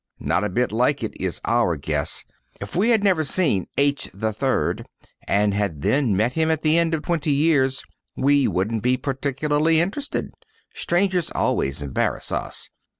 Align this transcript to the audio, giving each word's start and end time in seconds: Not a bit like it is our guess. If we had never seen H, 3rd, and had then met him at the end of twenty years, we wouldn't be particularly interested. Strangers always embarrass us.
Not 0.19 0.43
a 0.43 0.49
bit 0.49 0.71
like 0.71 1.03
it 1.03 1.13
is 1.21 1.39
our 1.45 1.77
guess. 1.77 2.25
If 2.59 2.75
we 2.75 2.89
had 2.89 3.03
never 3.03 3.23
seen 3.23 3.67
H, 3.77 4.09
3rd, 4.15 4.85
and 5.27 5.53
had 5.53 5.83
then 5.83 6.17
met 6.17 6.33
him 6.33 6.49
at 6.49 6.63
the 6.63 6.79
end 6.79 6.95
of 6.95 7.03
twenty 7.03 7.31
years, 7.31 7.83
we 8.15 8.47
wouldn't 8.47 8.81
be 8.81 8.97
particularly 8.97 9.79
interested. 9.79 10.31
Strangers 10.73 11.29
always 11.35 11.83
embarrass 11.83 12.31
us. 12.31 12.71